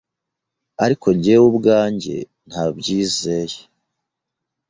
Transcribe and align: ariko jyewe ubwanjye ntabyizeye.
ariko 0.83 1.07
jyewe 1.21 1.45
ubwanjye 1.51 2.15
ntabyizeye. 2.49 3.57